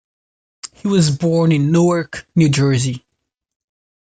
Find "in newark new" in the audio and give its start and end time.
1.51-2.49